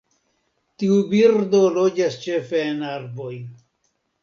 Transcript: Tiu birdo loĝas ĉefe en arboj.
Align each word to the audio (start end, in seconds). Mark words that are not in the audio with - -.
Tiu 0.83 0.97
birdo 1.11 1.59
loĝas 1.77 2.19
ĉefe 2.25 2.65
en 2.73 2.83
arboj. 2.95 3.33